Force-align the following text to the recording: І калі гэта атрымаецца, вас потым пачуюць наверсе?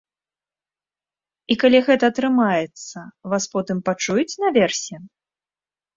І 1.53 1.57
калі 1.63 1.81
гэта 1.89 2.09
атрымаецца, 2.11 2.97
вас 3.35 3.43
потым 3.55 3.77
пачуюць 3.91 4.29
наверсе? 4.45 4.95